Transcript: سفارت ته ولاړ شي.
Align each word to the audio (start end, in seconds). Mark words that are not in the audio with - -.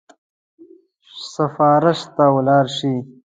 سفارت 1.33 1.99
ته 2.15 2.25
ولاړ 2.35 2.65
شي. 2.77 2.93